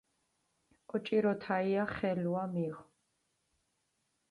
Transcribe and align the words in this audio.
ოჭიროთაია 0.95 1.83
ხელუა 1.93 2.43
მიღჷ. 2.53 2.83